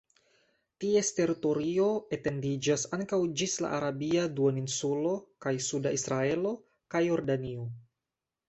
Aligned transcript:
Ties 0.83 1.09
teritorio 1.17 1.89
etendiĝas 2.17 2.85
ankaŭ 2.97 3.19
ĝis 3.41 3.59
la 3.65 3.73
Arabia 3.81 4.25
duoninsulo 4.39 5.13
kaj 5.47 5.55
suda 5.69 5.93
Israelo 5.99 6.59
kaj 6.97 7.05
Jordanio. 7.11 7.71